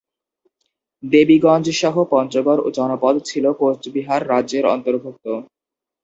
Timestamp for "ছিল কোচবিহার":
3.25-4.21